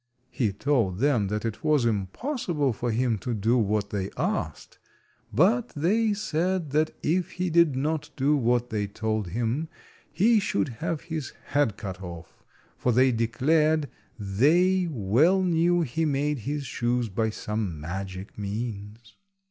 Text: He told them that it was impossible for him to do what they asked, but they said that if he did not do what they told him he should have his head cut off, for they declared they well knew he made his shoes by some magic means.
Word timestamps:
He 0.31 0.51
told 0.51 0.97
them 0.97 1.27
that 1.27 1.45
it 1.45 1.63
was 1.63 1.85
impossible 1.85 2.73
for 2.73 2.89
him 2.91 3.19
to 3.19 3.35
do 3.35 3.55
what 3.55 3.91
they 3.91 4.09
asked, 4.17 4.79
but 5.31 5.69
they 5.75 6.11
said 6.15 6.71
that 6.71 6.95
if 7.03 7.33
he 7.33 7.51
did 7.51 7.75
not 7.75 8.09
do 8.15 8.35
what 8.35 8.71
they 8.71 8.87
told 8.87 9.27
him 9.27 9.67
he 10.11 10.39
should 10.39 10.69
have 10.69 11.01
his 11.01 11.33
head 11.49 11.77
cut 11.77 12.01
off, 12.01 12.43
for 12.79 12.91
they 12.91 13.11
declared 13.11 13.91
they 14.17 14.87
well 14.89 15.43
knew 15.43 15.81
he 15.81 16.03
made 16.03 16.39
his 16.39 16.65
shoes 16.65 17.07
by 17.07 17.29
some 17.29 17.79
magic 17.79 18.35
means. 18.39 19.17